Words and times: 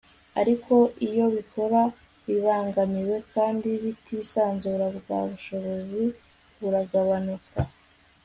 ariko 0.41 0.73
iyo 1.07 1.25
bikora 1.35 1.81
bibangamiwe 2.27 3.17
kandi 3.33 3.69
bitisanzuye 3.83 4.87
bwa 4.97 5.19
bushobozi 5.29 6.03
buragabanuka 6.59 7.59